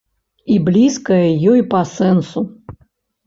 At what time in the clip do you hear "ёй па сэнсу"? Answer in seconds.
1.51-2.43